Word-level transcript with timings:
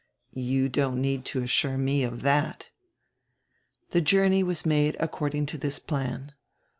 "You 0.33 0.67
don't 0.67 0.99
need 0.99 1.25
to 1.25 1.43
assure 1.43 1.77
me 1.77 2.01
of 2.03 2.23
that." 2.23 2.69
The 3.91 4.01
journey 4.01 4.41
was 4.41 4.65
made 4.65 4.97
according 4.99 5.45
to 5.53 5.59
this 5.59 5.77
plan. 5.77 6.31